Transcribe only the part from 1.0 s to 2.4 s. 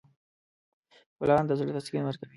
ګلان د زړه تسکین ورکوي.